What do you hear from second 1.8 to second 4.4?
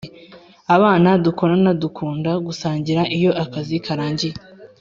dukunda gusangira iyo akazi karangiye